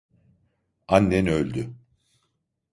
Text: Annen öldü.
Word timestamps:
Annen 0.87 1.25
öldü. 1.25 1.73